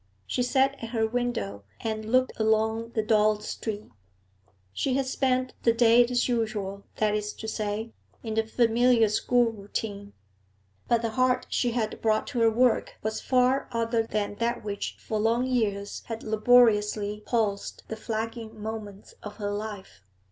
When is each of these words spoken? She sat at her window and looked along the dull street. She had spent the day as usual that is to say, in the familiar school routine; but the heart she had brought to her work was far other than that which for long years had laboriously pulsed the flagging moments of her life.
She 0.25 0.41
sat 0.41 0.83
at 0.83 0.89
her 0.89 1.05
window 1.05 1.63
and 1.79 2.11
looked 2.11 2.33
along 2.39 2.93
the 2.95 3.03
dull 3.03 3.39
street. 3.41 3.91
She 4.73 4.95
had 4.95 5.05
spent 5.05 5.53
the 5.61 5.73
day 5.73 6.03
as 6.03 6.27
usual 6.27 6.85
that 6.95 7.13
is 7.13 7.33
to 7.33 7.47
say, 7.47 7.91
in 8.23 8.33
the 8.33 8.43
familiar 8.43 9.09
school 9.09 9.51
routine; 9.51 10.13
but 10.87 11.03
the 11.03 11.11
heart 11.11 11.45
she 11.51 11.73
had 11.73 12.01
brought 12.01 12.25
to 12.33 12.39
her 12.39 12.49
work 12.49 12.95
was 13.03 13.21
far 13.21 13.69
other 13.71 14.01
than 14.01 14.37
that 14.37 14.63
which 14.63 14.95
for 14.97 15.19
long 15.19 15.45
years 15.45 16.01
had 16.07 16.23
laboriously 16.23 17.21
pulsed 17.27 17.83
the 17.87 17.95
flagging 17.95 18.59
moments 18.59 19.13
of 19.21 19.35
her 19.35 19.51
life. 19.51 20.01